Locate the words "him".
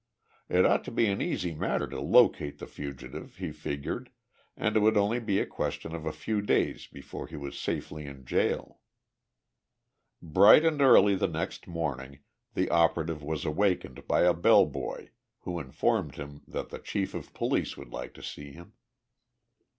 16.15-16.41, 18.53-18.73